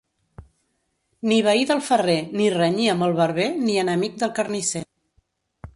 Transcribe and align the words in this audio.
Ni 1.31 1.37
veí 1.47 1.67
del 1.73 1.83
ferrer, 1.89 2.17
ni 2.41 2.49
renyir 2.57 2.89
amb 2.95 3.09
el 3.09 3.15
barber, 3.21 3.47
ni 3.69 3.77
enemic 3.85 4.21
del 4.25 4.35
carnisser. 4.41 4.85